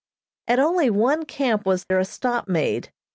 ]At 0.47 0.57
only 0.57 0.89
one 0.89 1.25
camp 1.25 1.63
was 1.63 1.85
there 1.85 1.99
a 1.99 2.05
stop 2.05 2.47
made. 2.47 2.91